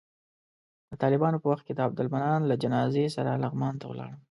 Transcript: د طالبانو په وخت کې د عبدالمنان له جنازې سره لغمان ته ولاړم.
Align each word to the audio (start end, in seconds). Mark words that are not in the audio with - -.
د 0.89 0.91
طالبانو 1.01 1.41
په 1.41 1.47
وخت 1.51 1.63
کې 1.65 1.73
د 1.75 1.79
عبدالمنان 1.87 2.41
له 2.49 2.55
جنازې 2.63 3.05
سره 3.15 3.39
لغمان 3.43 3.73
ته 3.79 3.85
ولاړم. 3.87 4.17